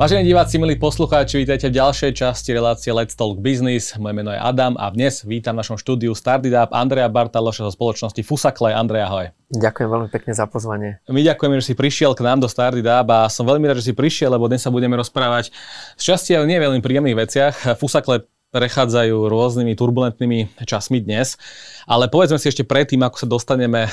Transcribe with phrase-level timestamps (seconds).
[0.00, 4.00] Vážení diváci, milí poslucháči, vítajte v ďalšej časti relácie Let's Talk Business.
[4.00, 8.16] Moje meno je Adam a dnes vítam v našom štúdiu Stardidap Andreja Bartaloša zo spoločnosti
[8.24, 8.72] Fusakle.
[8.72, 9.28] Andreja, ahoj.
[9.52, 11.04] Ďakujem veľmi pekne za pozvanie.
[11.04, 13.94] My ďakujeme, že si prišiel k nám do Stardidap a som veľmi rád, že si
[13.94, 15.52] prišiel, lebo dnes sa budeme rozprávať
[16.00, 17.54] z časti ale nie veľmi príjemných veciach.
[17.76, 18.24] Fusakle
[18.56, 21.38] prechádzajú rôznymi turbulentnými časmi dnes.
[21.84, 23.92] Ale povedzme si ešte predtým, ako sa dostaneme eh,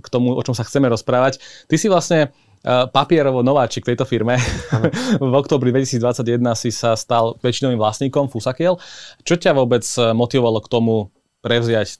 [0.00, 1.44] k tomu, o čom sa chceme rozprávať.
[1.68, 2.32] Ty si vlastne
[2.66, 4.42] papierovo nováčik tejto firme.
[5.22, 8.82] v oktobri 2021 si sa stal väčšinovým vlastníkom Fusakiel.
[9.22, 11.14] Čo ťa vôbec eh, motivovalo k tomu
[11.46, 11.98] prevziať eh,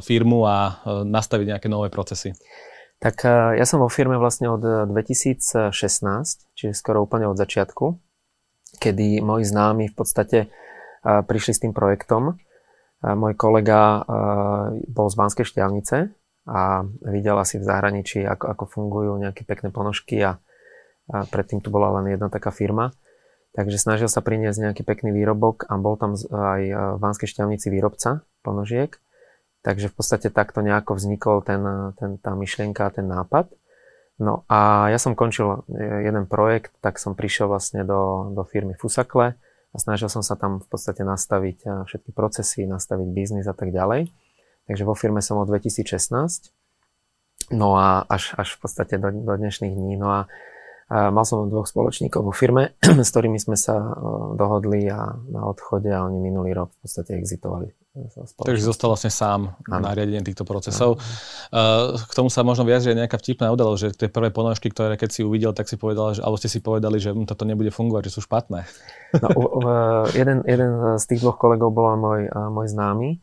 [0.00, 2.32] firmu a nastaviť nejaké nové procesy?
[2.96, 3.28] Tak
[3.60, 5.68] ja som vo firme vlastne od 2016,
[6.56, 7.92] čiže skoro úplne od začiatku,
[8.80, 10.48] kedy moji známi v podstate
[11.04, 12.40] prišli s tým projektom.
[13.04, 14.00] Môj kolega
[14.88, 16.08] bol z Banskej šťavnice,
[16.46, 20.38] a videl asi v zahraničí, ako, ako fungujú nejaké pekné ponožky a,
[21.10, 22.94] a predtým tu bola len jedna taká firma.
[23.58, 28.22] Takže snažil sa priniesť nejaký pekný výrobok a bol tam aj v Banskej šťavnici výrobca
[28.46, 28.94] ponožiek.
[29.66, 31.64] Takže v podstate takto nejako vznikol ten,
[31.98, 33.50] ten, tá myšlienka, ten nápad.
[34.22, 38.78] No a ja som končil e, jeden projekt, tak som prišiel vlastne do, do firmy
[38.78, 39.34] Fusakle
[39.74, 44.08] a snažil som sa tam v podstate nastaviť všetky procesy, nastaviť biznis a tak ďalej.
[44.66, 46.50] Takže vo firme som od 2016.
[47.54, 49.94] No a až, až v podstate do, do dnešných dní.
[49.94, 50.20] No a,
[50.90, 52.74] a mal som dvoch spoločníkov vo firme,
[53.06, 53.78] s ktorými sme sa
[54.34, 57.70] dohodli a na odchode a oni minulý rok v podstate exitovali.
[58.36, 59.80] Takže zostal vlastne sám ano.
[59.80, 61.00] na riadenie týchto procesov.
[61.48, 61.96] Ano.
[61.96, 65.24] K tomu sa možno aj nejaká vtipná udalosť, že tie prvé ponožky, ktoré keď si
[65.24, 68.12] uvidel, tak si povedal, že, alebo ste si povedali, že hm, toto nebude fungovať, že
[68.12, 68.68] sú špatné.
[69.16, 69.28] No,
[70.12, 70.70] jeden, jeden
[71.00, 73.16] z tých dvoch kolegov bol môj, môj známy,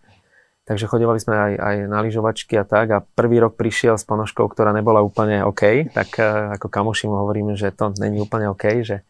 [0.64, 4.48] Takže chodevali sme aj, aj na lyžovačky a tak a prvý rok prišiel s ponožkou,
[4.48, 8.80] ktorá nebola úplne OK, tak uh, ako kamoši mu hovoríme, že to není úplne OK,
[8.80, 9.04] že,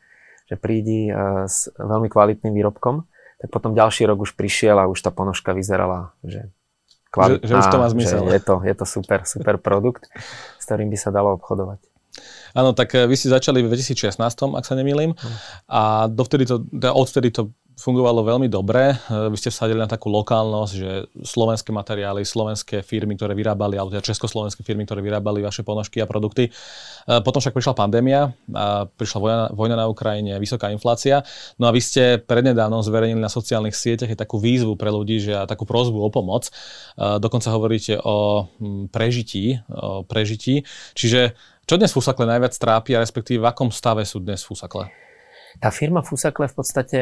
[0.49, 3.05] že prídi uh, s veľmi kvalitným výrobkom,
[3.37, 6.49] tak potom ďalší rok už prišiel a už tá ponožka vyzerala, že
[7.13, 8.25] kvalitná, že, že už to má zmysel.
[8.33, 10.09] Je, to, je to super, super produkt,
[10.57, 11.85] s ktorým by sa dalo obchodovať.
[12.53, 15.17] Áno, tak vy ste začali v 2016, ak sa nemýlim,
[15.65, 18.93] a dovtedy to, teda odvtedy to fungovalo veľmi dobre.
[18.93, 18.95] E,
[19.29, 24.05] vy ste vsadili na takú lokálnosť, že slovenské materiály, slovenské firmy, ktoré vyrábali, alebo teda
[24.05, 26.49] československé firmy, ktoré vyrábali vaše ponožky a produkty.
[26.49, 26.51] E,
[27.21, 31.25] potom však prišla pandémia, a prišla vojna, vojna na Ukrajine, vysoká inflácia.
[31.57, 35.33] No a vy ste prednedávno zverejnili na sociálnych sieťach je takú výzvu pre ľudí, že
[35.49, 36.49] takú prozbu o pomoc.
[36.49, 38.47] E, dokonca hovoríte o
[38.89, 40.65] prežití, o prežití.
[40.93, 45.12] Čiže čo dnes Fusakle najviac trápi a respektíve v akom stave sú dnes Fusakle?
[45.61, 46.99] Tá firma Fusakle v podstate,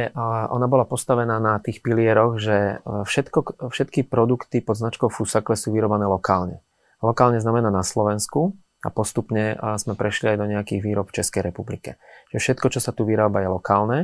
[0.51, 5.71] ona bola postavená na tých pilieroch, že e, všetko, všetky produkty pod značkou Fusakle sú
[5.71, 6.59] vyrobané lokálne.
[6.99, 12.01] Lokálne znamená na Slovensku a postupne sme prešli aj do nejakých výrob v Českej republike.
[12.29, 13.99] Čiže všetko, čo sa tu vyrába, je lokálne.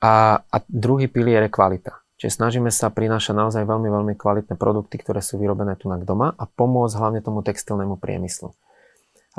[0.00, 2.00] A, a druhý pilier je kvalita.
[2.20, 6.36] Čiže snažíme sa prinášať naozaj veľmi, veľmi kvalitné produkty, ktoré sú vyrobené tu na doma
[6.36, 8.52] a pomôcť hlavne tomu textilnému priemyslu.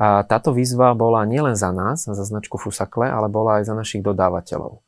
[0.02, 4.02] A táto výzva bola nielen za nás, za značku Fusakle, ale bola aj za našich
[4.02, 4.82] dodávateľov.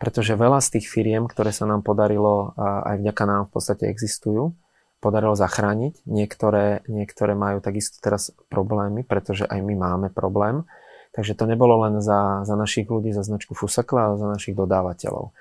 [0.00, 4.56] Pretože veľa z tých firiem, ktoré sa nám podarilo, aj vďaka nám v podstate existujú,
[5.04, 6.08] podarilo zachrániť.
[6.08, 10.64] Niektoré, niektoré majú takisto teraz problémy, pretože aj my máme problém.
[11.12, 15.36] Takže to nebolo len za, za našich ľudí, za značku Fusakle, ale za našich dodávateľov.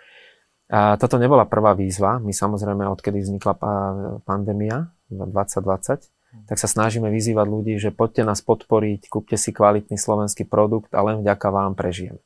[0.67, 2.19] A toto nebola prvá výzva.
[2.19, 3.55] My samozrejme, odkedy vznikla
[4.27, 6.11] pandémia v 2020,
[6.49, 11.01] tak sa snažíme vyzývať ľudí, že poďte nás podporiť, kúpte si kvalitný slovenský produkt a
[11.05, 12.19] len vďaka vám prežijeme.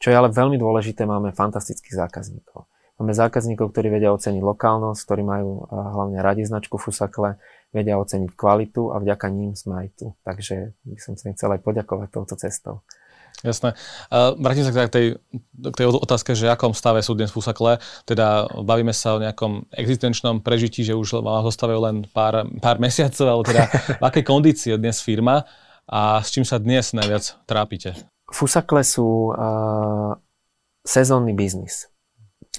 [0.00, 2.64] Čo je ale veľmi dôležité, máme fantastických zákazníkov.
[3.00, 7.40] Máme zákazníkov, ktorí vedia oceniť lokálnosť, ktorí majú hlavne radi značku Fusakle,
[7.72, 10.06] vedia oceniť kvalitu a vďaka ním sme aj tu.
[10.20, 12.84] Takže by som sa im chcel aj poďakovať touto cestou.
[13.40, 13.72] Jasné.
[14.12, 15.06] Vrátim sa k tej,
[15.56, 17.80] k tej otázke, že akom stave sú dnes Fusakle.
[18.04, 23.26] Teda bavíme sa o nejakom existenčnom prežití, že už vám zostávajú len pár, pár mesiacov,
[23.26, 23.62] ale teda
[23.96, 25.48] v akej kondícii je dnes firma
[25.88, 27.96] a s čím sa dnes najviac trápite?
[28.30, 30.14] Fusakle sú uh,
[30.84, 31.90] sezónny biznis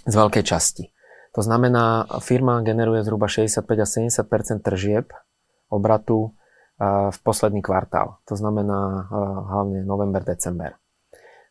[0.03, 0.89] z veľkej časti.
[1.31, 5.07] To znamená, firma generuje zhruba 65 a 70% tržieb
[5.71, 6.35] obratu
[6.81, 8.17] v posledný kvartál.
[8.25, 9.05] To znamená
[9.53, 10.81] hlavne november, december.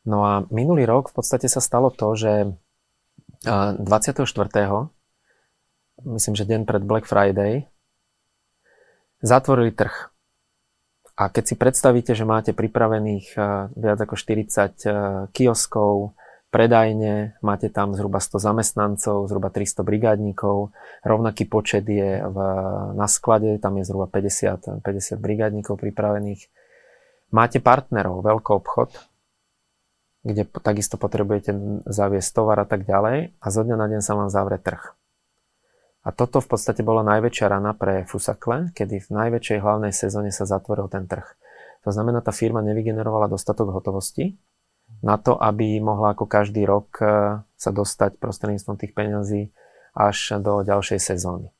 [0.02, 2.50] No a minulý rok v podstate sa stalo to, že
[3.46, 4.26] 24.
[6.02, 7.70] myslím, že deň pred Black Friday
[9.22, 10.10] zatvorili trh.
[11.20, 13.36] A keď si predstavíte, že máte pripravených
[13.76, 16.16] viac ako 40 kioskov,
[16.50, 20.74] predajne, máte tam zhruba 100 zamestnancov, zhruba 300 brigádnikov,
[21.06, 22.36] rovnaký počet je v,
[22.94, 26.50] na sklade, tam je zhruba 50, 50 brigádnikov pripravených.
[27.30, 29.10] Máte partnerov, veľký obchod
[30.20, 34.28] kde takisto potrebujete zaviesť tovar a tak ďalej a zo dňa na deň sa vám
[34.28, 34.92] zavre trh.
[36.00, 40.48] A toto v podstate bola najväčšia rana pre Fusakle, kedy v najväčšej hlavnej sezóne sa
[40.48, 41.24] zatvoril ten trh.
[41.84, 44.36] To znamená, tá firma nevygenerovala dostatok hotovosti
[45.00, 47.06] na to, aby mohla ako každý rok e,
[47.56, 49.42] sa dostať prostredníctvom tých peňazí
[49.96, 51.50] až do ďalšej sezóny.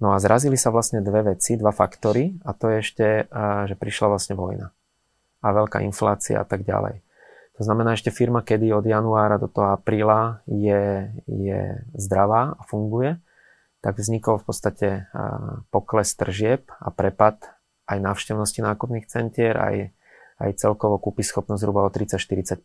[0.00, 3.76] No a zrazili sa vlastne dve veci, dva faktory a to je ešte, e, že
[3.76, 4.72] prišla vlastne vojna
[5.40, 7.00] a veľká inflácia a tak ďalej.
[7.60, 11.60] To znamená, ešte firma, kedy od januára do toho apríla je, je
[11.92, 13.20] zdravá a funguje,
[13.84, 15.00] tak vznikol v podstate e,
[15.68, 17.36] pokles tržieb a prepad
[17.84, 19.92] aj návštevnosti nákupných centier, aj,
[20.40, 22.64] aj celkovo kúpy schopnosť zhruba o 30-40%.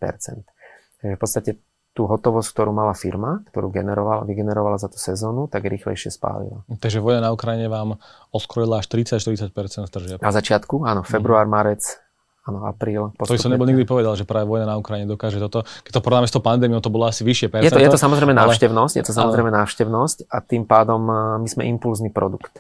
[1.04, 1.52] Takže v podstate
[1.96, 6.68] tú hotovosť, ktorú mala firma, ktorú generovala, vygenerovala za tú sezónu, tak rýchlejšie spálila.
[6.68, 7.96] Takže vojna na Ukrajine vám
[8.36, 10.20] oskrojila až 30-40% tržieb.
[10.20, 12.04] Na začiatku, áno, február, marec,
[12.44, 13.16] áno, apríl.
[13.16, 15.64] To by som nebol nikdy povedal, že práve vojna na Ukrajine dokáže toto.
[15.88, 17.72] Keď to porovnáme s tou pandémiou, to bolo asi vyššie percento.
[17.72, 19.00] Je to, je to samozrejme návštevnosť, ale...
[19.00, 19.58] je to samozrejme ale...
[19.64, 21.00] návštevnosť a tým pádom
[21.40, 22.60] my sme impulzný produkt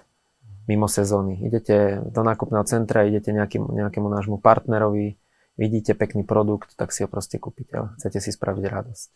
[0.65, 1.41] mimo sezóny.
[1.45, 5.17] Idete do nákupného centra, idete nejakým, nejakému nášmu partnerovi,
[5.55, 7.95] vidíte pekný produkt, tak si ho proste kúpite.
[8.01, 9.09] Chcete si spraviť radosť.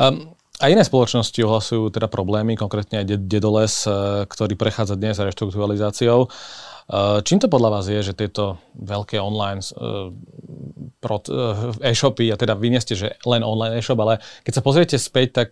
[0.00, 0.32] Um,
[0.62, 6.22] a iné spoločnosti ohlasujú teda problémy, konkrétne aj Dedoles, e, ktorý prechádza dnes reštrukturalizáciou.
[6.22, 6.28] E,
[7.26, 9.72] čím to podľa vás je, že tieto veľké online e,
[11.82, 15.28] e-shopy, a teda vy nie ste, že len online e-shop, ale keď sa pozriete späť,
[15.42, 15.50] tak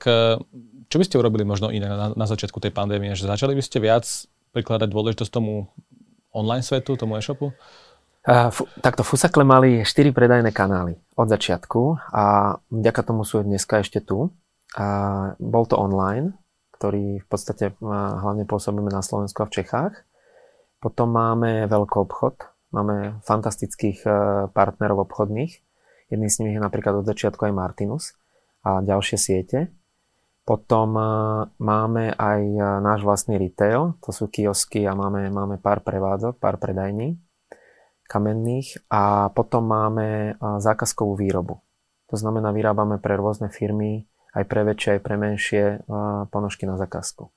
[0.91, 3.19] čo by ste urobili možno iné na, na začiatku tej pandémie?
[3.19, 4.06] Že začali by ste viac
[4.50, 5.70] prikladať dôležitosť tomu
[6.35, 7.55] online svetu, tomu e-shopu?
[8.20, 13.81] Uh, f- takto Fusakle mali 4 predajné kanály od začiatku a vďaka tomu sú dneska
[13.81, 14.29] ešte tu.
[14.76, 16.37] Uh, bol to online,
[16.76, 17.88] ktorý v podstate uh,
[18.20, 19.94] hlavne pôsobíme na Slovensku a v Čechách.
[20.85, 22.44] Potom máme veľký obchod,
[22.76, 24.12] máme fantastických uh,
[24.53, 25.53] partnerov obchodných.
[26.12, 28.20] Jedným z nich je napríklad od začiatku aj Martinus
[28.61, 29.73] a ďalšie siete.
[30.45, 31.05] Potom e,
[31.61, 36.57] máme aj e, náš vlastný retail, to sú kiosky a máme, máme pár prevádzok, pár
[36.57, 37.21] predajní
[38.11, 41.61] kamenných a potom máme e, zákazkovú výrobu.
[42.11, 45.63] To znamená, vyrábame pre rôzne firmy, aj pre väčšie, aj pre menšie
[46.31, 47.31] ponožky na zákazku.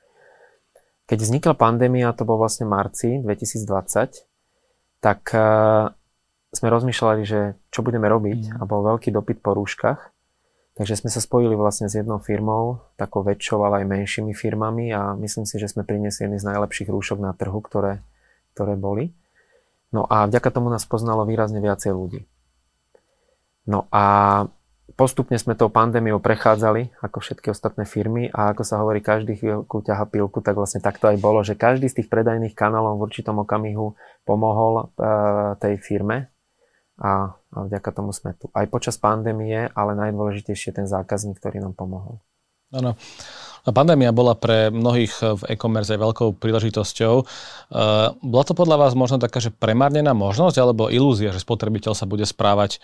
[1.06, 4.26] Keď vznikla pandémia, to bol vlastne marci 2020,
[5.02, 5.22] tak
[6.54, 8.58] sme rozmýšľali, že čo budeme robiť mm.
[8.62, 10.13] a bol veľký dopyt po rúškach
[10.74, 15.14] Takže sme sa spojili vlastne s jednou firmou, takou väčšou, ale aj menšími firmami a
[15.22, 18.02] myslím si, že sme priniesli jedny z najlepších rúšok na trhu, ktoré,
[18.58, 19.14] ktoré boli.
[19.94, 22.26] No a vďaka tomu nás poznalo výrazne viacej ľudí.
[23.70, 24.04] No a
[24.98, 29.86] postupne sme tou pandémiou prechádzali, ako všetky ostatné firmy a ako sa hovorí, každý chvíľku
[29.86, 33.46] ťaha pilku, tak vlastne takto aj bolo, že každý z tých predajných kanálov v určitom
[33.46, 33.94] okamihu
[34.26, 35.06] pomohol e,
[35.62, 36.33] tej firme
[36.98, 38.50] a a vďaka tomu sme tu.
[38.52, 42.18] Aj počas pandémie, ale najdôležitejšie ten zákazník, ktorý nám pomohol.
[42.74, 42.98] Áno.
[43.64, 47.16] A pandémia bola pre mnohých v e-commerce veľkou príležitosťou.
[47.22, 47.26] E,
[48.18, 52.26] bola to podľa vás možno taká, že premárnená možnosť alebo ilúzia, že spotrebiteľ sa bude
[52.26, 52.82] správať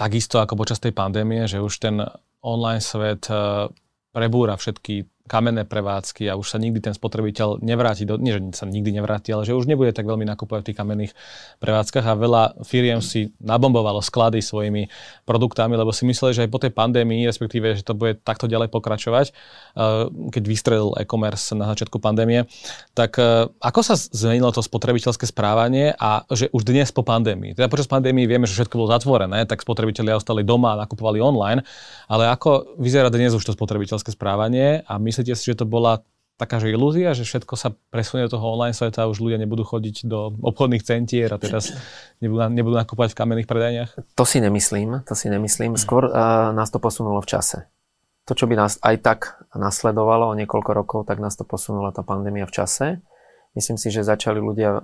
[0.00, 2.00] takisto ako počas tej pandémie, že už ten
[2.40, 3.68] online svet e,
[4.16, 8.68] prebúra všetky kamenné prevádzky a už sa nikdy ten spotrebiteľ nevráti, do, nie že sa
[8.68, 11.12] nikdy nevráti, ale že už nebude tak veľmi nakupovať v tých kamenných
[11.56, 14.92] prevádzkach a veľa firiem si nabombovalo sklady svojimi
[15.24, 18.68] produktami, lebo si mysleli, že aj po tej pandémii, respektíve, že to bude takto ďalej
[18.68, 22.44] pokračovať, eh, keď vystrelil e-commerce na začiatku pandémie,
[22.92, 27.72] tak eh, ako sa zmenilo to spotrebiteľské správanie a že už dnes po pandémii, teda
[27.72, 31.64] počas pandémii vieme, že všetko bolo zatvorené, tak spotrebitelia ostali doma a nakupovali online,
[32.04, 36.02] ale ako vyzerá dnes už to spotrebiteľské správanie a my Myslíte si, že to bola
[36.34, 39.62] taká že ilúzia, že všetko sa presunie do toho online sveta a už ľudia nebudú
[39.62, 41.70] chodiť do obchodných centier a teraz
[42.18, 43.90] nebudú, nebudú nakúpať v kamenných predajniach?
[44.18, 45.78] To si nemyslím, to si nemyslím.
[45.78, 47.70] Skôr uh, nás to posunulo v čase.
[48.26, 49.20] To, čo by nás aj tak
[49.54, 52.98] nasledovalo o niekoľko rokov, tak nás to posunula tá pandémia v čase.
[53.54, 54.82] Myslím si, že začali ľudia uh,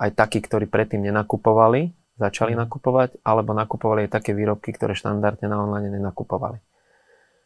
[0.00, 2.64] aj takí, ktorí predtým nenakupovali, začali mhm.
[2.64, 6.64] nakupovať, alebo nakupovali aj také výrobky, ktoré štandardne na online nenakupovali.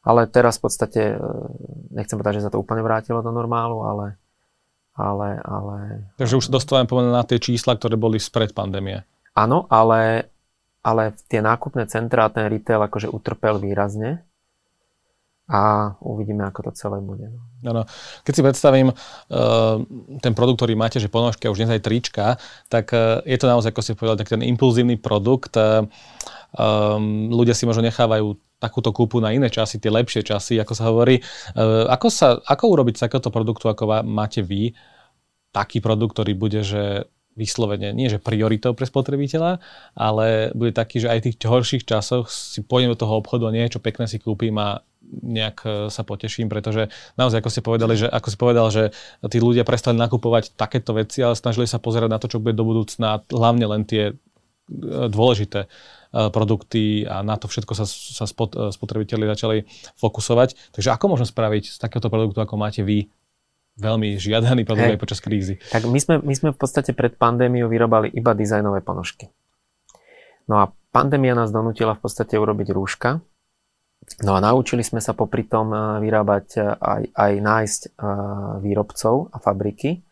[0.03, 1.19] Ale teraz v podstate, e,
[1.95, 4.07] nechcem povedať, že sa to úplne vrátilo do normálu, ale...
[4.99, 5.77] ale, ale
[6.19, 9.07] Takže už dostávame povedať na tie čísla, ktoré boli spred pandémie.
[9.33, 10.29] Áno, ale,
[10.83, 14.27] ale tie nákupné centrá, ten retail akože utrpel výrazne
[15.53, 17.29] a uvidíme, ako to celé bude.
[17.61, 17.85] No,
[18.25, 18.97] Keď si predstavím uh,
[20.23, 22.27] ten produkt, ktorý máte, že ponožky a už dnes aj trička,
[22.73, 25.53] tak uh, je to naozaj, ako ste povedali, tak ten impulzívny produkt.
[25.59, 25.85] Uh,
[26.57, 30.87] um, ľudia si možno nechávajú takúto kúpu na iné časy, tie lepšie časy, ako sa
[30.87, 31.19] hovorí.
[31.19, 31.23] E,
[31.91, 34.71] ako, sa, ako urobiť z takéhoto produktu, ako máte vy,
[35.51, 39.57] taký produkt, ktorý bude, že vyslovene, nie že prioritou pre spotrebiteľa,
[39.97, 43.57] ale bude taký, že aj v tých horších časoch si pôjdem do toho obchodu a
[43.57, 48.07] niečo pekné si kúpim a nejak e, sa poteším, pretože naozaj, ako ste povedali, že,
[48.09, 48.85] ako si povedal, že
[49.29, 52.65] tí ľudia prestali nakupovať takéto veci, ale snažili sa pozerať na to, čo bude do
[52.65, 54.17] budúcna, hlavne len tie
[55.09, 55.69] dôležité e,
[56.31, 59.59] produkty a na to všetko sa, sa spot, spotrebiteľi začali
[59.99, 60.75] fokusovať.
[60.75, 63.11] Takže ako môžem spraviť z takéhoto produktu, ako máte vy,
[63.77, 64.95] veľmi žiadaný produkt hey.
[64.97, 65.59] aj počas krízy?
[65.73, 69.33] Tak my sme, my sme v podstate pred pandémiou vyrobali iba dizajnové ponožky.
[70.47, 73.23] No a pandémia nás donútila v podstate urobiť rúška,
[74.23, 77.91] No a naučili sme sa popri tom eh, vyrábať eh, aj, aj nájsť eh,
[78.63, 80.03] výrobcov a fabriky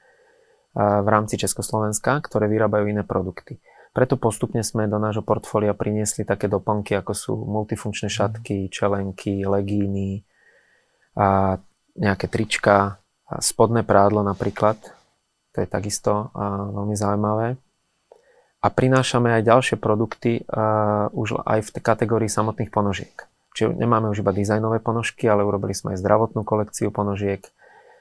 [0.71, 3.59] v rámci Československa, ktoré vyrábajú iné produkty.
[3.91, 8.15] Preto postupne sme do nášho portfólia priniesli také doplnky, ako sú multifunkčné mhm.
[8.15, 10.23] šatky, čelenky, legíny,
[11.19, 11.59] a
[11.99, 13.03] nejaké trička,
[13.43, 14.79] spodné prádlo napríklad.
[15.55, 17.59] To je takisto veľmi zaujímavé.
[18.61, 20.45] A prinášame aj ďalšie produkty
[21.11, 23.15] už aj v kategórii samotných ponožiek.
[23.57, 27.43] Čiže nemáme už iba dizajnové ponožky, ale urobili sme aj zdravotnú kolekciu ponožiek,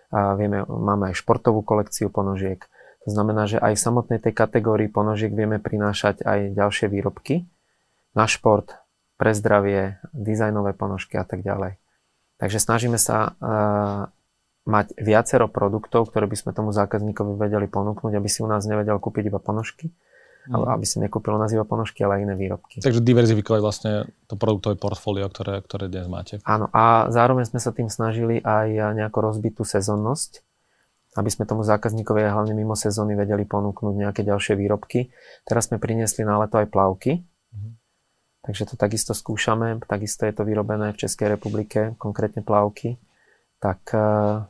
[0.10, 2.66] a vieme, máme aj športovú kolekciu ponožiek.
[3.10, 7.50] To znamená, že aj v samotnej tej kategórii ponožiek vieme prinášať aj ďalšie výrobky
[8.14, 8.78] na šport,
[9.18, 11.82] pre zdravie, dizajnové ponožky a tak ďalej.
[12.38, 14.14] Takže snažíme sa uh,
[14.70, 19.02] mať viacero produktov, ktoré by sme tomu zákazníkovi vedeli ponúknuť, aby si u nás nevedel
[19.02, 19.90] kúpiť iba ponožky,
[20.48, 20.54] mm.
[20.56, 22.80] aby si nekúpil u nás iba ponožky, ale aj iné výrobky.
[22.80, 23.92] Takže diverzifikovať vlastne
[24.30, 26.38] to produktové portfólio, ktoré, ktoré dnes máte.
[26.46, 30.46] Áno, a zároveň sme sa tým snažili aj nejako rozbiť tú sezonnosť,
[31.18, 35.10] aby sme tomu zákazníkovi aj hlavne mimo sezóny vedeli ponúknuť nejaké ďalšie výrobky.
[35.42, 37.72] Teraz sme priniesli na leto aj plavky, mm.
[38.46, 43.02] takže to takisto skúšame, takisto je to vyrobené v Českej republike, konkrétne plavky.
[43.60, 44.48] Tak uh,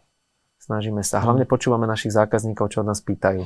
[0.61, 1.17] snažíme sa.
[1.23, 1.51] Hlavne mhm.
[1.51, 3.41] počúvame našich zákazníkov, čo od nás pýtajú.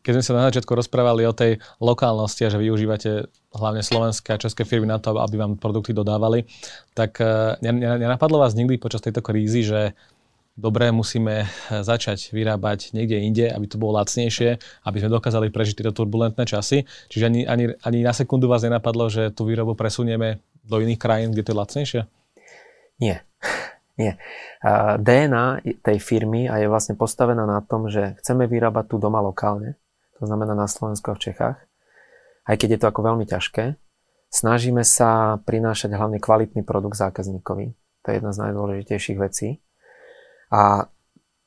[0.00, 4.40] Keď sme sa na začiatku rozprávali o tej lokálnosti a že využívate hlavne slovenské a
[4.40, 6.48] české firmy na to, aby vám produkty dodávali,
[6.96, 9.92] tak eh, nenapadlo vás nikdy počas tejto krízy, že
[10.56, 11.48] dobre, musíme eh,
[11.84, 14.58] začať vyrábať niekde inde, aby to bolo lacnejšie,
[14.88, 16.88] aby sme dokázali prežiť tieto turbulentné časy.
[17.12, 21.30] Čiže ani, ani, ani na sekundu vás nenapadlo, že tú výrobu presunieme do iných krajín,
[21.30, 22.00] kde to je lacnejšie?
[22.98, 23.22] Nie.
[23.96, 24.20] Nie.
[25.00, 29.80] DNA tej firmy a je vlastne postavená na tom, že chceme vyrábať tu doma lokálne,
[30.20, 31.56] to znamená na Slovensku a v Čechách,
[32.44, 33.80] aj keď je to ako veľmi ťažké.
[34.28, 37.72] Snažíme sa prinášať hlavne kvalitný produkt zákazníkovi.
[38.04, 39.64] To je jedna z najdôležitejších vecí.
[40.52, 40.86] A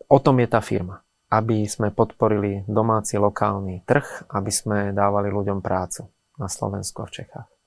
[0.10, 1.04] o tom je tá firma.
[1.30, 6.10] Aby sme podporili domáci lokálny trh, aby sme dávali ľuďom prácu
[6.42, 7.59] na Slovensku a v Čechách.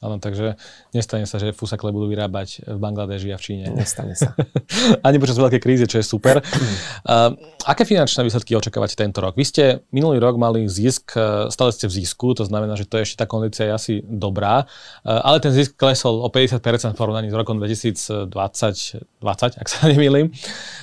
[0.00, 0.56] Áno, takže
[0.96, 3.64] nestane sa, že fusakle budú vyrábať v Bangladeži a v Číne.
[3.72, 4.32] Nestane sa.
[5.06, 6.40] Ani počas veľkej krízy, čo je super.
[6.40, 9.36] Uh, aké finančné výsledky očakávate tento rok?
[9.36, 13.00] Vy ste minulý rok mali zisk, e, stále ste v zisku, to znamená, že to
[13.00, 16.96] je ešte tá kondícia je asi dobrá, uh, ale ten zisk klesol o 50% v
[16.96, 20.32] porovnaní s rokom 2020, 20, ak sa nemýlim.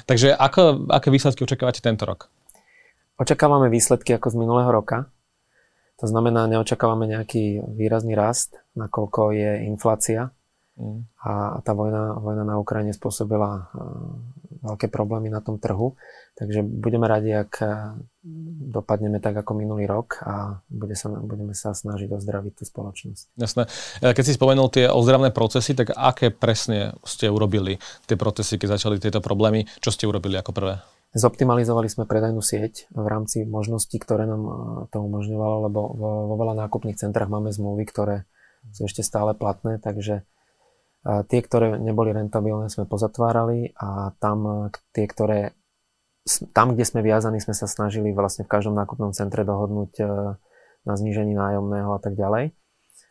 [0.05, 2.29] Takže ako, aké výsledky očakávate tento rok?
[3.17, 5.09] Očakávame výsledky ako z minulého roka.
[6.01, 10.33] To znamená, neočakávame nejaký výrazný rast, nakoľko je inflácia
[10.77, 10.99] mm.
[11.23, 13.69] a tá vojna, vojna na Ukrajine spôsobila
[14.63, 15.99] veľké problémy na tom trhu.
[16.33, 17.61] Takže budeme radi, ak
[18.73, 23.37] dopadneme tak ako minulý rok a bude sa, budeme sa snažiť ozdraviť tú spoločnosť.
[23.37, 23.69] Jasné.
[24.01, 27.77] E, keď si spomenul tie ozdravné procesy, tak aké presne ste urobili
[28.09, 29.67] tie procesy, keď začali tieto problémy?
[29.83, 30.79] Čo ste urobili ako prvé?
[31.13, 34.43] Zoptimalizovali sme predajnú sieť v rámci možností, ktoré nám
[34.89, 38.25] to umožňovalo, lebo vo, vo veľa nákupných centrách máme zmluvy, ktoré
[38.71, 40.23] sú ešte stále platné, takže
[41.03, 45.51] tie, ktoré neboli rentabilné, sme pozatvárali a tam tie, ktoré
[46.55, 49.99] tam, kde sme viazaní, sme sa snažili vlastne v každom nákupnom centre dohodnúť
[50.87, 52.55] na znížení nájomného a tak ďalej.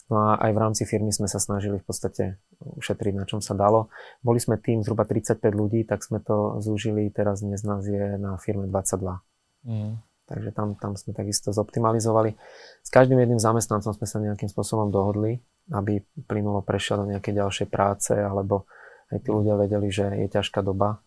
[0.09, 3.57] No a aj v rámci firmy sme sa snažili v podstate ušetriť na čom sa
[3.57, 3.89] dalo.
[4.21, 8.37] Boli sme tým zhruba 35 ľudí, tak sme to zúžili, teraz dnes nás je na
[8.37, 9.21] firme 22.
[9.65, 9.97] Mm.
[10.27, 12.39] Takže tam, tam sme takisto zoptimalizovali.
[12.81, 15.43] S každým jedným zamestnancom sme sa nejakým spôsobom dohodli,
[15.75, 18.65] aby plynulo prešiel do nejakej ďalšej práce, alebo
[19.13, 21.03] aj tí ľudia vedeli, že je ťažká doba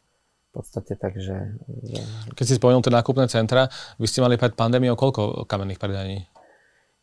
[0.51, 1.57] v podstate, takže...
[2.31, 3.67] Keď si spomenul tie nákupné centra,
[3.99, 6.27] vy ste mali pred pandémiou koľko kamenných predaní?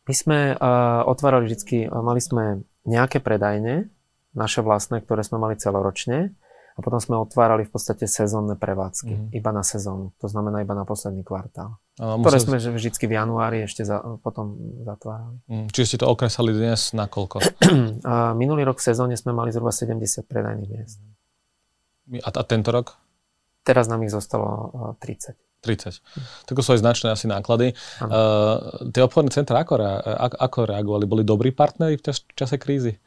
[0.09, 3.93] My sme uh, otvárali vždy, uh, mali sme nejaké predajne,
[4.33, 6.33] naše vlastné, ktoré sme mali celoročne
[6.73, 9.37] a potom sme otvárali v podstate sezónne prevádzky, mm-hmm.
[9.37, 11.77] iba na sezónu, to znamená iba na posledný kvartál.
[12.01, 15.37] A ktoré sme vždy v januári ešte za, potom zatvárali.
[15.45, 17.45] Mm, čiže ste to okresali dnes na koľko?
[18.41, 20.97] minulý rok v sezóne sme mali zhruba 70 predajných miest.
[22.25, 22.97] A, a tento rok?
[23.61, 25.37] Teraz nám ich zostalo 30.
[25.63, 26.49] 30.
[26.49, 27.77] To sú aj značné asi náklady.
[28.03, 31.05] Uh, tie obchodné centra ako, ako, ako reagovali?
[31.07, 32.03] Boli dobrí partneri v
[32.35, 32.99] čase krízy?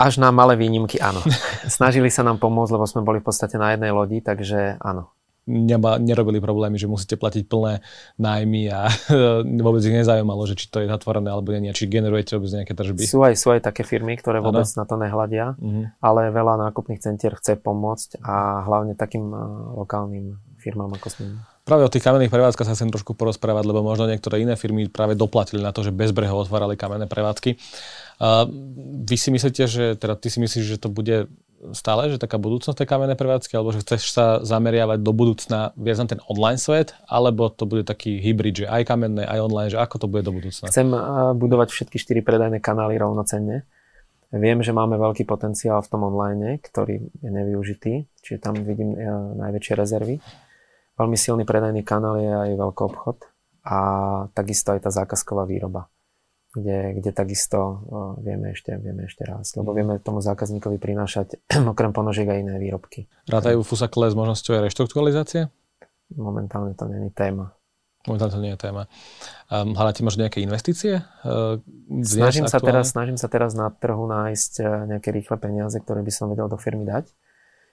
[0.00, 1.20] Až na malé výnimky, áno.
[1.68, 5.11] Snažili sa nám pomôcť, lebo sme boli v podstate na jednej lodi, takže áno
[5.46, 7.82] nema, nerobili problémy, že musíte platiť plné
[8.18, 8.86] nájmy a
[9.66, 13.02] vôbec ich nezaujímalo, že či to je zatvorené alebo nie, či generujete vôbec nejaké tržby.
[13.02, 14.78] Sú aj, sú aj také firmy, ktoré vôbec ano.
[14.78, 15.84] na to nehľadia, uh-huh.
[15.98, 21.24] ale veľa nákupných centier chce pomôcť a hlavne takým uh, lokálnym firmám ako sme.
[21.62, 25.14] Práve o tých kamenných prevádzkach sa chcem trošku porozprávať, lebo možno niektoré iné firmy práve
[25.14, 27.54] doplatili na to, že bez brehov otvárali kamenné prevádzky.
[28.18, 28.46] Uh,
[29.02, 31.30] vy si myslíte, že, teda ty si myslíš, že to bude
[31.70, 35.98] stále, že taká budúcnosť tej kamennej prevádzky, alebo že chceš sa zameriavať do budúcna viac
[36.02, 39.78] na ten online svet, alebo to bude taký hybrid, že aj kamenné, aj online, že
[39.78, 40.66] ako to bude do budúcna?
[40.66, 40.90] Chcem
[41.38, 43.62] budovať všetky štyri predajné kanály rovnocenne.
[44.32, 47.92] Viem, že máme veľký potenciál v tom online, ktorý je nevyužitý,
[48.24, 49.06] čiže tam vidím eh,
[49.38, 50.16] najväčšie rezervy.
[50.96, 53.18] Veľmi silný predajný kanál je aj veľký obchod
[53.62, 53.78] a
[54.32, 55.91] takisto aj tá zákazková výroba
[56.52, 57.80] kde, kde takisto
[58.20, 61.40] vieme, ešte, vieme ešte raz, lebo vieme tomu zákazníkovi prinášať
[61.72, 63.08] okrem ponožiek aj iné výrobky.
[63.26, 65.48] Rátajú Fusakle s možnosťou aj reštrukturalizácie?
[66.12, 67.56] Momentálne to není téma.
[68.04, 68.90] Momentálne to nie je téma.
[69.48, 71.00] Um, hľadáte možno nejaké investície?
[71.24, 71.62] Uh,
[72.04, 74.52] snažím, sa teraz, snažím sa teraz na trhu nájsť
[74.92, 77.08] nejaké rýchle peniaze, ktoré by som vedel do firmy dať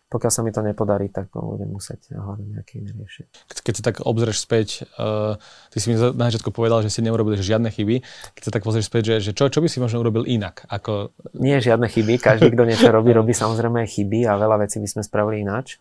[0.10, 3.30] pokiaľ sa mi to nepodarí, tak budem musieť hľadať nejaké iné riešenie.
[3.46, 5.38] Keď sa tak obzrieš späť, uh,
[5.70, 8.02] ty si mi na začiatku povedal, že si neurobili žiadne chyby.
[8.34, 10.66] Keď sa tak pozrieš späť, že, že čo, čo by si možno urobil inak?
[10.66, 11.14] Ako...
[11.38, 12.18] Nie žiadne chyby.
[12.18, 15.78] Každý, kto niečo robí, robí samozrejme chyby a veľa vecí by sme spravili ináč.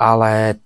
[0.00, 0.56] Ale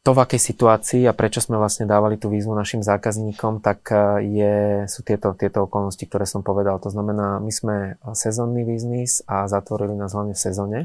[0.00, 4.24] to, v akej situácii a prečo sme vlastne dávali tú výzvu našim zákazníkom, tak e,
[4.24, 4.54] je,
[4.88, 6.80] sú tieto, tieto okolnosti, ktoré som povedal.
[6.80, 7.76] To znamená, my sme
[8.16, 10.78] sezónny biznis a zatvorili nás hlavne v sezóne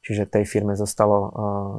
[0.00, 1.30] Čiže tej firme zostalo uh,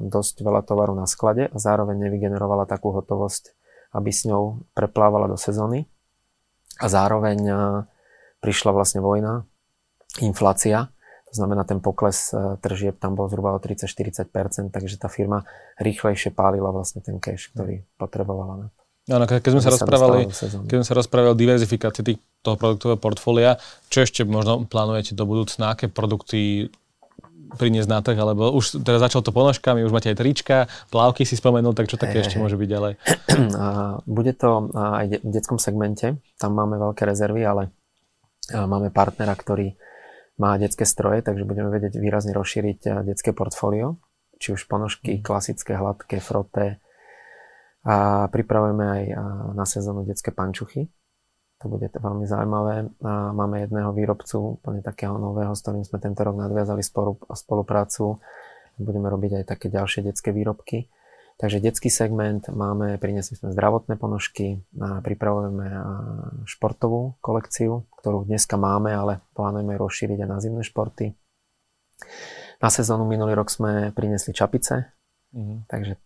[0.05, 3.57] dosť veľa tovaru na sklade a zároveň nevygenerovala takú hotovosť,
[3.97, 5.89] aby s ňou preplávala do sezóny.
[6.77, 7.57] A zároveň uh,
[8.45, 9.45] prišla vlastne vojna,
[10.21, 10.93] inflácia,
[11.31, 15.47] to znamená ten pokles uh, tržieb tam bol zhruba o 30-40%, takže tá firma
[15.79, 18.69] rýchlejšie pálila vlastne ten cash, ktorý potrebovala.
[19.09, 20.29] Áno, keď sme sa, rozprávali,
[20.69, 23.57] keď sme sa rozprávali o diverzifikácii toho produktového portfólia,
[23.89, 26.69] čo ešte možno plánujete do budúcna, aké produkty
[27.57, 30.57] priniesť na trh, alebo už teda začal to ponožkami, už máte aj trička,
[30.91, 32.93] plávky si spomenul, tak čo také hey, ešte môže byť ďalej?
[34.19, 37.63] Bude to aj v detskom segmente, tam máme veľké rezervy, ale
[38.51, 39.75] máme partnera, ktorý
[40.39, 44.01] má detské stroje, takže budeme vedieť výrazne rozšíriť detské portfólio,
[44.41, 45.21] či už ponožky, mm.
[45.21, 46.81] klasické, hladké, froté.
[47.85, 49.03] A pripravujeme aj
[49.57, 50.89] na sezónu detské pančuchy,
[51.61, 52.89] to bude veľmi zaujímavé.
[53.05, 56.81] A máme jedného výrobcu, úplne takého nového, s ktorým sme tento rok nadviazali
[57.31, 58.17] spoluprácu.
[58.81, 60.89] Budeme robiť aj také ďalšie detské výrobky.
[61.37, 65.65] Takže detský segment máme, priniesli sme zdravotné ponožky, a pripravujeme
[66.45, 71.17] športovú kolekciu, ktorú dneska máme, ale plánujeme rozšíriť aj na zimné športy.
[72.61, 74.93] Na sezónu minulý rok sme priniesli čapice,
[75.33, 75.57] mm-hmm.
[75.65, 75.97] takže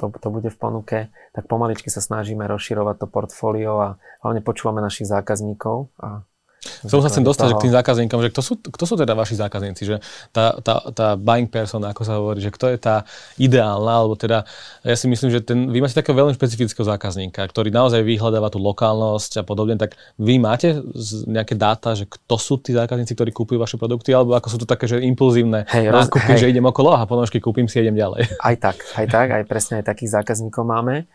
[0.00, 0.98] to, to bude v ponuke,
[1.36, 3.88] tak pomaličky sa snažíme rozširovať to portfólio a
[4.24, 6.24] hlavne počúvame našich zákazníkov a
[6.60, 9.82] som sa chcem dostať k tým zákazníkom, že kto sú, kto sú teda vaši zákazníci,
[9.88, 9.96] že
[10.28, 13.08] tá, tá, tá buying person, ako sa hovorí, že kto je tá
[13.40, 14.44] ideálna, alebo teda
[14.84, 18.60] ja si myslím, že ten, vy máte takého veľmi špecifického zákazníka, ktorý naozaj vyhľadáva tú
[18.60, 20.84] lokálnosť a podobne, tak vy máte
[21.24, 24.68] nejaké dáta, že kto sú tí zákazníci, ktorí kúpujú vaše produkty, alebo ako sú to
[24.68, 26.44] také, že impulzívne hej, nákupy, hej.
[26.44, 28.36] že idem okolo a ponožky kúpim si idem ďalej.
[28.36, 31.08] Aj tak, aj tak, aj presne aj takých zákazníkov máme.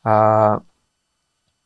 [0.00, 0.14] A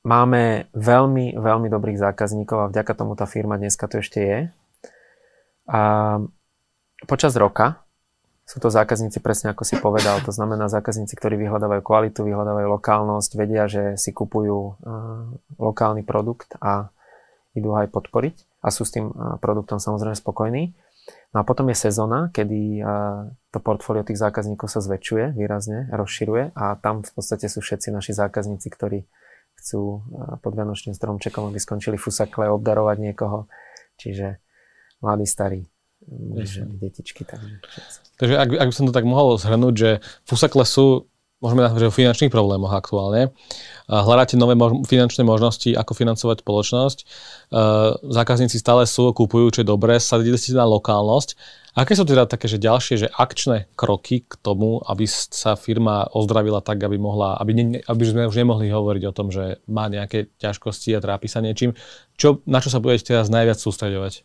[0.04, 4.38] máme veľmi, veľmi dobrých zákazníkov a vďaka tomu tá firma dneska tu ešte je.
[5.64, 5.82] A
[7.08, 7.84] počas roka
[8.44, 13.30] sú to zákazníci presne ako si povedal, to znamená zákazníci, ktorí vyhľadávajú kvalitu, vyhľadávajú lokálnosť,
[13.40, 14.76] vedia, že si kupujú uh,
[15.56, 16.92] lokálny produkt a
[17.56, 20.76] idú aj podporiť a sú s tým uh, produktom samozrejme spokojní.
[21.32, 26.52] No a potom je sezóna, kedy uh, to portfólio tých zákazníkov sa zväčšuje výrazne, rozširuje
[26.52, 29.08] a tam v podstate sú všetci naši zákazníci, ktorí
[29.64, 30.04] chcú
[30.44, 33.48] pod Vianočným stromčekom, aby skončili fusakle, obdarovať niekoho.
[33.96, 34.36] Čiže
[35.00, 35.64] mladí, starí,
[36.44, 37.24] ženy, detičky.
[37.24, 37.56] Takže,
[38.20, 39.90] takže ak, ak by som to tak mohol zhrnúť, že
[40.28, 41.08] fusakle sú
[41.44, 43.36] môžeme nazvať, o finančných problémoch aktuálne.
[43.84, 46.98] Hľadáte nové mož- finančné možnosti, ako financovať spoločnosť.
[48.00, 51.60] Zákazníci stále sú, kúpujú, čo je dobré, sadili ste na lokálnosť.
[51.74, 56.62] Aké sú teda také, že ďalšie, že akčné kroky k tomu, aby sa firma ozdravila
[56.62, 60.30] tak, aby mohla, aby, ne, aby sme už nemohli hovoriť o tom, že má nejaké
[60.38, 61.74] ťažkosti a trápi sa niečím.
[62.14, 64.22] Čo, na čo sa budete teraz najviac sústredovať?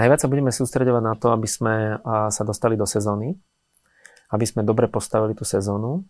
[0.00, 2.00] Najviac sa budeme sústredovať na to, aby sme
[2.32, 3.36] sa dostali do sezóny,
[4.32, 6.00] aby sme dobre postavili tú sezónu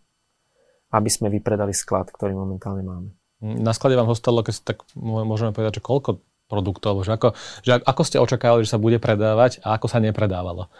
[0.90, 3.08] aby sme vypredali sklad, ktorý momentálne máme.
[3.42, 7.34] Na sklade vám ostalo, keď tak môžeme povedať, že koľko produktov, že ako,
[7.66, 10.70] že ako ste očakávali, že sa bude predávať a ako sa nepredávalo?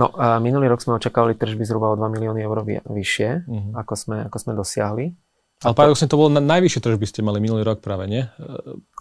[0.00, 3.72] No a minulý rok sme očakávali tržby zhruba o 2 milióny eur vyššie, uh-huh.
[3.76, 5.12] ako, sme, ako sme dosiahli.
[5.60, 8.24] Ale paradoxne to bolo na najvyššie tržby ste mali minulý rok práve, nie?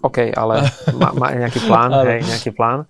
[0.04, 2.84] OK, ale má, má nejaký plán, hej, nejaký plán.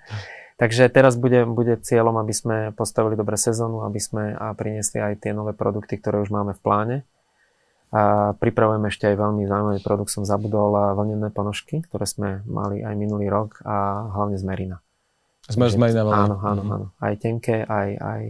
[0.58, 5.22] Takže teraz bude, bude cieľom, aby sme postavili dobre sezónu, aby sme a priniesli aj
[5.22, 6.96] tie nové produkty, ktoré už máme v pláne.
[7.90, 12.94] A pripravujeme ešte aj veľmi zaujímavý produkt, som zabudol, vlnené ponožky, ktoré sme mali aj
[12.94, 14.78] minulý rok a hlavne z Merina.
[15.50, 16.76] Sme z Merina Áno, áno, mm-hmm.
[16.78, 16.86] áno.
[17.02, 18.24] Aj tenké, aj, aj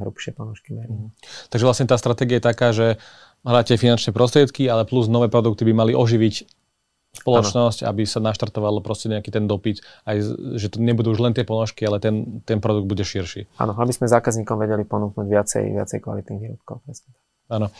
[0.00, 1.12] hrubšie ponožky Merina.
[1.12, 1.52] Mm-hmm.
[1.52, 2.96] Takže vlastne tá stratégia je taká, že
[3.44, 6.48] hráte finančné prostriedky, ale plus nové produkty by mali oživiť
[7.20, 7.88] spoločnosť, ano.
[7.92, 10.16] aby sa naštartovalo proste nejaký ten dopyt, aj,
[10.60, 13.48] že to nebudú už len tie ponožky, ale ten, ten produkt bude širší.
[13.56, 16.84] Áno, aby sme zákazníkom vedeli ponúknuť viacej, viacej kvalitných výrobkov.
[16.84, 17.12] Presne.
[17.46, 17.70] Áno.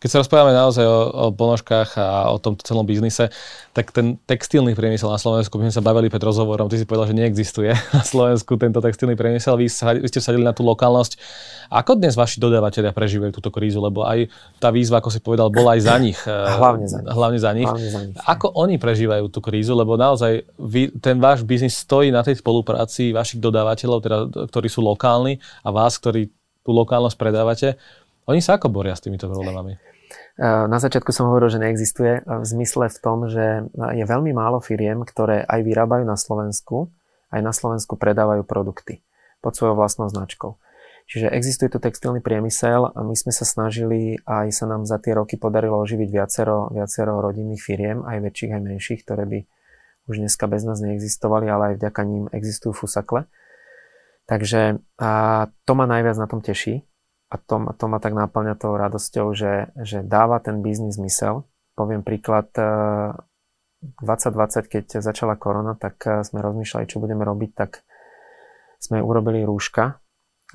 [0.00, 3.28] Keď sa rozprávame naozaj o, o ponožkách a o tomto celom biznise,
[3.70, 7.12] tak ten textilný priemysel na Slovensku, my sme sa bavili pred rozhovorom, ty si povedal,
[7.12, 11.20] že neexistuje na Slovensku tento textilný priemysel, vy, sa, vy ste vsadili na tú lokálnosť.
[11.68, 13.84] Ako dnes vaši dodávateľia prežívajú túto krízu?
[13.84, 16.18] Lebo aj tá výzva, ako si povedal, bola aj za nich.
[16.60, 17.12] Hlavne za nich.
[17.12, 17.68] Hlavne za nich.
[17.68, 18.16] Hlavne za nich.
[18.16, 19.76] Ako oni prežívajú tú krízu?
[19.76, 24.80] Lebo naozaj vy, ten váš biznis stojí na tej spolupráci vašich dodávateľov, teda, ktorí sú
[24.80, 27.68] lokálni a vás, ktorí tú lokálnosť predávate.
[28.30, 29.74] Oni sa ako boria s týmito problémami?
[29.74, 29.78] E,
[30.44, 35.02] na začiatku som hovoril, že neexistuje v zmysle v tom, že je veľmi málo firiem,
[35.02, 36.92] ktoré aj vyrábajú na Slovensku,
[37.34, 39.02] aj na Slovensku predávajú produkty
[39.42, 40.54] pod svojou vlastnou značkou.
[41.10, 45.18] Čiže existuje tu textilný priemysel a my sme sa snažili, aj sa nám za tie
[45.18, 49.38] roky podarilo oživiť viacero, viacero rodinných firiem, aj väčších, aj menších, ktoré by
[50.06, 53.26] už dneska bez nás neexistovali, ale aj vďaka ním existujú fusakle.
[54.30, 55.10] Takže a
[55.66, 56.86] to ma najviac na tom teší,
[57.32, 61.48] a to, to ma tak náplňa tou radosťou, že, že dáva ten biznis zmysel.
[61.72, 62.52] Poviem príklad,
[63.82, 67.82] 2020, keď začala korona, tak eh, sme rozmýšľali, čo budeme robiť, tak
[68.78, 69.98] sme urobili rúška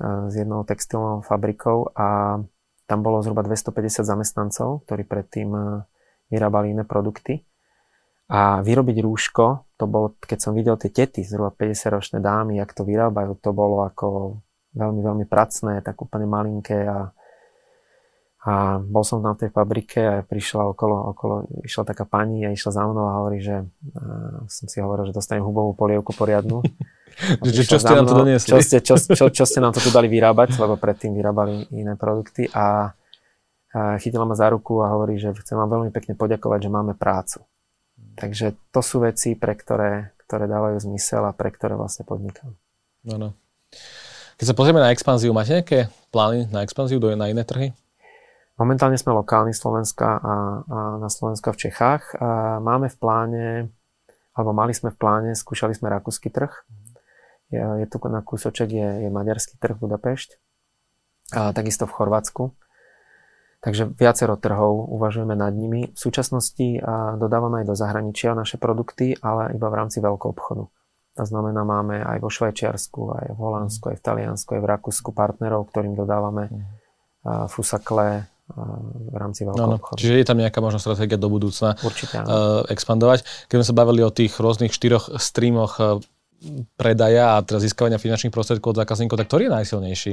[0.00, 2.40] eh, s jednou textilnou fabrikou a
[2.88, 5.64] tam bolo zhruba 250 zamestnancov, ktorí predtým eh,
[6.32, 7.44] vyrábali iné produkty.
[8.28, 12.84] A vyrobiť rúško, to bolo, keď som videl tie tety, zhruba 50-ročné dámy, jak to
[12.84, 14.36] vyrábajú, to bolo ako
[14.78, 17.10] veľmi, veľmi pracné, tak úplne malinké a,
[18.46, 21.34] a bol som tam v tej fabrike a prišla okolo, okolo,
[21.66, 23.66] išla taká pani a išla za mnou a hovorí, že
[23.98, 26.62] a som si hovoril, že dostanem hubovú polievku poriadnu.
[27.42, 28.54] že čo ste nám to doniesli?
[28.54, 31.98] Čo ste, čo, čo, čo ste nám to tu dali vyrábať, lebo predtým vyrábali iné
[31.98, 32.94] produkty a,
[33.74, 36.94] a chytila ma za ruku a hovorí, že chcem vám veľmi pekne poďakovať, že máme
[36.94, 37.42] prácu.
[38.18, 42.54] Takže to sú veci, pre ktoré, ktoré dávajú zmysel a pre ktoré vlastne podnikám.
[43.06, 43.28] No, no.
[44.38, 47.74] Keď sa pozrieme na expanziu, máte nejaké plány na expanziu do, na iné trhy?
[48.54, 52.14] Momentálne sme lokálni Slovenska a, a na Slovenska v Čechách.
[52.22, 53.46] A máme v pláne,
[54.38, 56.54] alebo mali sme v pláne, skúšali sme rakúsky trh.
[57.50, 60.38] Je, je tu na kúsoček je, je maďarský trh Budapešť.
[61.34, 62.54] A takisto v Chorvátsku.
[63.58, 65.90] Takže viacero trhov uvažujeme nad nimi.
[65.90, 66.78] V súčasnosti
[67.18, 70.70] dodávame aj do zahraničia naše produkty, ale iba v rámci veľkou obchodu.
[71.18, 75.10] To znamená, máme aj vo Švajčiarsku, aj v Holandsku, aj v Taliansku, aj v Rakúsku
[75.10, 80.00] partnerov, ktorým dodávame uh, fusakle v rámci veľkého no, obchodu.
[80.00, 83.26] Čiže je tam nejaká možná stratégia do budúcna Určite, uh, expandovať.
[83.44, 86.00] Keď sme sa bavili o tých rôznych štyroch streamoch
[86.78, 90.12] predaja a teda získavania finančných prostriedkov od zákazníkov, tak ktorý je najsilnejší?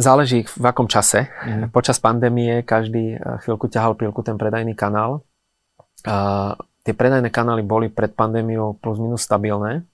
[0.00, 1.28] Záleží v akom čase.
[1.44, 1.74] Mm.
[1.74, 5.20] Počas pandémie každý chvíľku ťahal pilku ten predajný kanál.
[6.06, 9.84] Uh, tie predajné kanály boli pred pandémiou plus minus stabilné.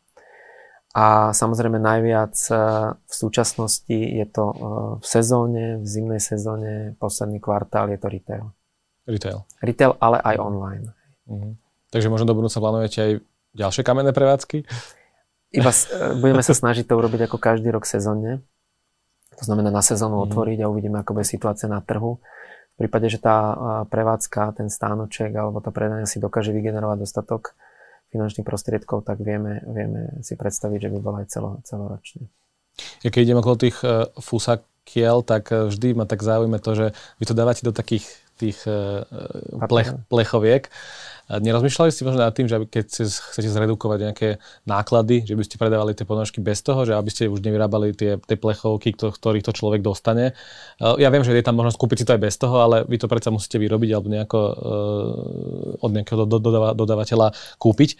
[0.96, 2.52] A samozrejme najviac e,
[2.96, 4.56] v súčasnosti je to e,
[4.96, 8.44] v sezóne, v zimnej sezóne, posledný kvartál je to retail.
[9.04, 9.44] Retail.
[9.60, 10.96] Retail, ale aj online.
[11.28, 11.52] Uh-huh.
[11.92, 13.12] Takže možno do budúca plánujete aj
[13.52, 14.64] ďalšie kamenné prevádzky?
[15.52, 15.76] Iba e,
[16.16, 18.40] budeme sa snažiť to urobiť ako každý rok sezónne.
[19.36, 20.32] To znamená na sezónu uh-huh.
[20.32, 22.24] otvoriť a uvidíme, ako bude situácia na trhu.
[22.76, 23.56] V prípade, že tá
[23.88, 27.56] prevádzka, ten stánoček alebo tá predania si dokáže vygenerovať dostatok
[28.12, 32.28] finančných prostriedkov, tak vieme, vieme si predstaviť, že by bola aj celo, celoročne.
[33.00, 36.86] Ja keď idem okolo tých uh, fusakiel, tak uh, vždy ma tak zaujíma to, že
[37.18, 39.02] vy to dávate do takých tých uh,
[39.66, 40.68] plech, plechoviek.
[41.26, 44.28] Nerozmýšľali ste možno nad tým, že keď chcete zredukovať nejaké
[44.62, 48.14] náklady, že by ste predávali tie ponožky bez toho, že aby ste už nevyrábali tie,
[48.22, 50.38] tie plechovky, ktorých to človek dostane.
[50.78, 53.10] Ja viem, že je tam možnosť kúpiť si to aj bez toho, ale vy to
[53.10, 54.40] predsa musíte vyrobiť alebo nejako,
[55.82, 56.30] od nejakého
[56.78, 57.98] dodávateľa kúpiť.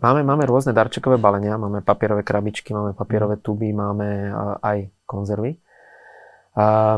[0.00, 4.32] Máme, máme rôzne darčekové balenia, máme papierové krabičky, máme papierové tuby, máme
[4.64, 5.60] aj konzervy.
[6.56, 6.96] A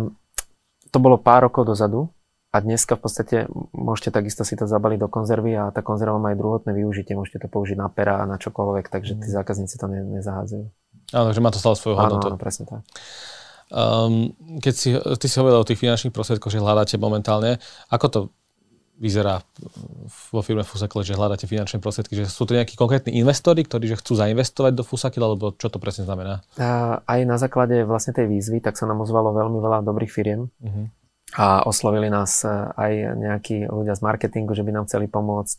[0.94, 2.06] to bolo pár rokov dozadu,
[2.54, 3.36] a dneska v podstate
[3.74, 7.18] môžete takisto si to zabaliť do konzervy a tá konzerva má aj druhotné využitie.
[7.18, 9.34] Môžete to použiť na pera a na čokoľvek, takže tí mhm.
[9.34, 10.64] zákazníci to ne, nezahádzajú.
[11.14, 12.26] Áno, takže má to stále svoju hodnotu.
[12.26, 12.82] Áno, áno, presne tak.
[13.66, 14.30] Um,
[14.62, 17.58] keď si, ty si hovoril o tých finančných prostriedkoch, že hľadáte momentálne,
[17.90, 18.20] ako to
[18.96, 19.42] vyzerá
[20.32, 24.00] vo firme Fusakle, že hľadáte finančné prostriedky, že sú to nejakí konkrétni investori, ktorí že
[24.00, 26.40] chcú zainvestovať do Fusakle, alebo čo to presne znamená?
[27.04, 30.48] Aj na základe vlastne tej výzvy, tak sa nám ozvalo veľmi veľa dobrých firiem.
[30.62, 30.88] Uh-huh
[31.34, 35.56] a oslovili nás e, aj nejakí ľudia z marketingu, že by nám chceli pomôcť,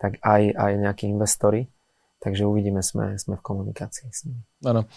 [0.00, 1.68] tak aj, aj nejakí investori.
[2.16, 4.40] Takže uvidíme, sme, sme v komunikácii s nimi.
[4.64, 4.88] Áno.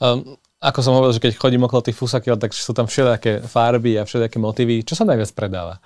[0.00, 4.00] Um, ako som hovoril, že keď chodím okolo tých fusakiel, tak sú tam všelijaké farby
[4.00, 4.80] a všelijaké motívy.
[4.82, 5.78] Čo sa najviac predáva?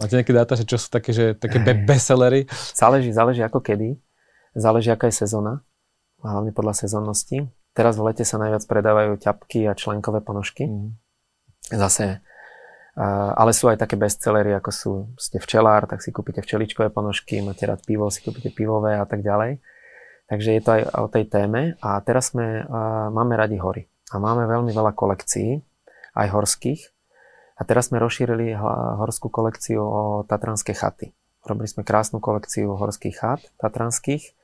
[0.00, 2.48] Máte nejaké dáta, že čo sú také, že, také be- bestsellery?
[2.72, 4.00] Záleží, záleží ako kedy.
[4.56, 5.60] Záleží, aká je sezóna.
[6.24, 7.46] Hlavne podľa sezónnosti.
[7.76, 10.64] Teraz v lete sa najviac predávajú ťapky a členkové ponožky.
[10.64, 10.96] Mm.
[11.68, 12.24] Zase
[12.96, 17.68] ale sú aj také bestsellery, ako sú, ste včelár, tak si kúpite včeličkové ponožky, máte
[17.68, 19.60] rád pivo, si kúpite pivové a tak ďalej.
[20.26, 22.64] Takže je to aj o tej téme a teraz sme,
[23.12, 25.60] máme radi hory a máme veľmi veľa kolekcií,
[26.16, 26.82] aj horských.
[27.56, 28.52] A teraz sme rozšírili
[29.00, 31.12] horskú kolekciu o tatranské chaty.
[31.46, 34.34] Robili sme krásnu kolekciu horských chat tatranských,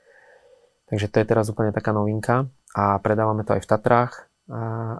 [0.89, 4.13] takže to je teraz úplne taká novinka a predávame to aj v Tatrách,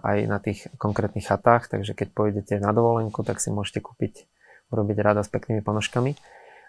[0.00, 4.24] aj na tých konkrétnych chatách, takže keď pôjdete na dovolenku, tak si môžete kúpiť,
[4.72, 6.16] urobiť rada s peknými ponožkami.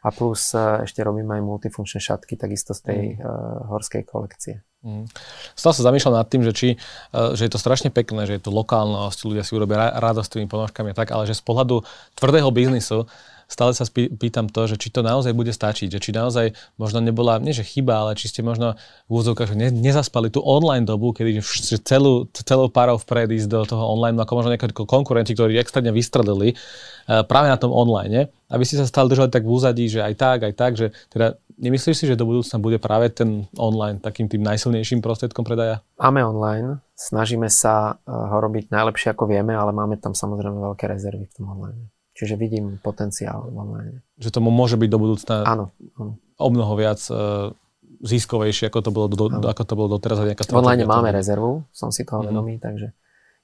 [0.06, 3.26] A plus e, ešte robíme aj multifunkčné šatky, takisto z tej mm.
[3.26, 4.62] uh, horskej kolekcie.
[4.86, 5.10] Mm.
[5.58, 8.44] Stále sa zamýšľam nad tým, že, či, uh, že je to strašne pekné, že je
[8.46, 11.82] to lokálnosť, ľudia si urobia radosť s tými ponožkami a tak, ale že z pohľadu
[12.22, 13.10] tvrdého biznisu
[13.46, 17.42] stále sa pýtam to, že či to naozaj bude stačiť, že či naozaj možno nebola,
[17.42, 18.78] nie že chyba, ale či ste možno
[19.08, 21.42] v úzovkách ne, nezaspali tú online dobu, kedy
[21.86, 26.54] celú, celou párov vpred ísť do toho online, ako možno nejaké konkurenti, ktorí extrémne vystrelili
[26.56, 30.14] uh, práve na tom online, aby ste sa stále držali tak v úzadí, že aj
[30.18, 34.28] tak, aj tak, že teda nemyslíš si, že do budúcna bude práve ten online takým
[34.28, 35.82] tým najsilnejším prostriedkom predaja?
[35.98, 40.86] Máme online, snažíme sa eh, ho robiť najlepšie ako vieme, ale máme tam samozrejme veľké
[40.88, 41.95] rezervy v tom online.
[42.16, 44.00] Čiže vidím potenciál online.
[44.16, 45.66] Že tomu môže byť do budúcna áno,
[46.00, 46.16] áno.
[46.40, 47.52] o mnoho viac uh,
[48.00, 50.24] ziskovejšie, ako to bolo, do, do, ako to bolo doteraz.
[50.24, 52.32] Nejaká online máme rezervu, som si toho mm-hmm.
[52.32, 52.96] vedomý, takže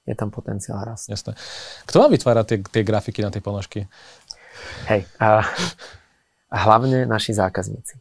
[0.08, 1.06] je tam potenciál rast.
[1.06, 1.36] Jasné.
[1.84, 3.86] Kto vám vytvára tie, tie grafiky na tie ponožky?
[4.88, 5.44] Hej, a,
[6.48, 8.00] a hlavne naši zákazníci.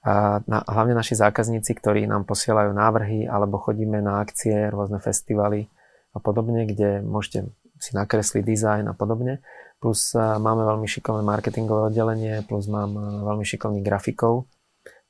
[0.00, 5.68] A na, hlavne naši zákazníci, ktorí nám posielajú návrhy alebo chodíme na akcie, rôzne festivaly
[6.16, 9.40] a podobne, kde môžete si nakresli dizajn a podobne.
[9.80, 14.44] Plus e, máme veľmi šikovné marketingové oddelenie, plus mám e, veľmi šikovných grafikov.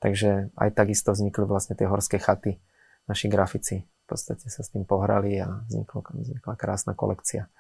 [0.00, 2.62] Takže aj takisto vznikli vlastne tie horské chaty.
[3.11, 7.50] Naši grafici v podstate sa s tým pohrali a vznikla, vznikla krásna kolekcia.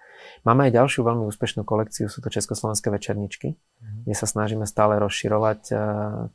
[0.46, 4.04] Máme aj ďalšiu veľmi úspešnú kolekciu, sú to československé večerničky, mm.
[4.04, 5.80] kde sa snažíme stále rozširovať uh,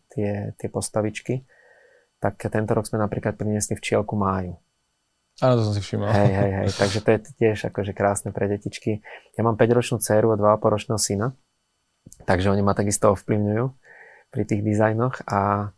[0.10, 1.46] tie, tie postavičky.
[2.18, 4.58] Tak tento rok sme napríklad priniesli včielku máju.
[5.44, 6.08] Áno, to som si všimol.
[6.08, 9.04] Hej, hej, hej, takže to je tiež akože krásne pre detičky.
[9.36, 11.28] Ja mám 5-ročnú dceru a 2,5 ročného syna,
[12.24, 13.66] takže oni ma takisto ovplyvňujú
[14.32, 15.72] pri tých dizajnoch a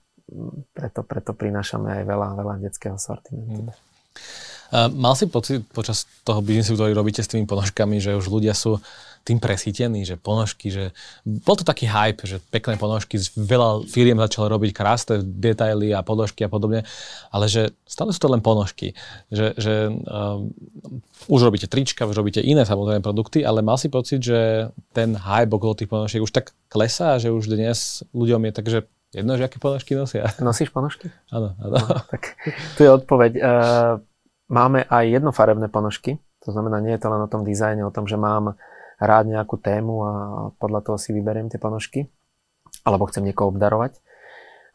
[0.77, 3.73] preto, preto prinášame aj veľa, veľa detského sortimentu.
[3.73, 4.56] Hmm.
[4.73, 8.79] Mal si pocit počas toho biznisu, ktorý robíte s tými ponožkami, že už ľudia sú
[9.27, 10.95] tým presítení, že ponožky, že
[11.27, 16.47] bol to taký hype, že pekné ponožky, veľa firiem začalo robiť krásne detaily a ponožky
[16.47, 16.87] a podobne,
[17.27, 18.95] ale že stále sú to len ponožky.
[19.27, 20.47] Že, že um,
[21.27, 25.51] už robíte trička, už robíte iné samozrejme produkty, ale mal si pocit, že ten hype
[25.51, 28.79] okolo tých ponožiek už tak klesá, že už dnes ľuďom je tak, že
[29.11, 30.31] jedno, že aké ponožky nosia.
[30.39, 31.11] Nosíš ponožky?
[31.35, 31.75] Áno, áno.
[31.75, 32.39] No, tak
[32.79, 33.31] tu je odpoveď.
[33.43, 33.99] Uh,
[34.47, 38.07] máme aj jednofarebné ponožky, to znamená, nie je to len o tom dizajne, o tom,
[38.07, 38.55] že mám
[38.97, 40.13] rád nejakú tému a
[40.57, 42.07] podľa toho si vyberiem tie ponožky,
[42.87, 43.99] alebo chcem niekoho obdarovať.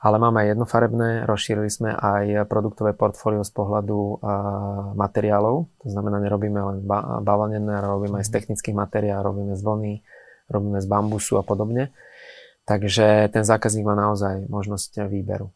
[0.02, 4.18] Ale máme aj jednofarebné, rozšírili sme aj produktové portfólio z pohľadu
[4.98, 8.36] materiálov, to znamená, nerobíme len ba- bavlnené, robíme aj z mhm.
[8.36, 9.94] technických materiálov, robíme z vlny,
[10.50, 11.94] robíme z bambusu a podobne.
[12.66, 15.54] Takže ten zákazník má naozaj možnosť výberu.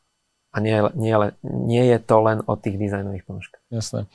[0.56, 1.12] A nie, nie,
[1.44, 3.60] nie je to len o tých dizajnových ponožkách.
[3.68, 4.08] Jasné.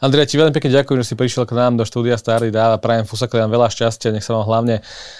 [0.00, 2.80] Andrej, ti veľmi pekne ďakujem, že si prišiel k nám do štúdia Starý Dáv a
[2.80, 4.76] prajem Fusaklian veľa šťastia, nech sa vám hlavne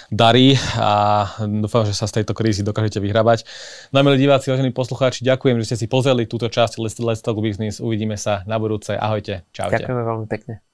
[0.09, 3.45] darí a dúfam, že sa z tejto krízy dokážete vyhrabať.
[3.93, 7.37] No milí diváci, vážení poslucháči, ďakujem, že ste si pozreli túto časť Let's, Let's Talk
[7.37, 7.77] Business.
[7.77, 8.97] Uvidíme sa na budúce.
[8.97, 9.45] Ahojte.
[9.53, 9.85] Čaute.
[9.85, 10.65] Ďakujeme veľmi pekne.